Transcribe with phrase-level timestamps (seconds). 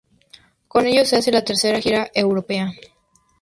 [0.67, 2.71] Con ellos, se hace la tercera gira europea.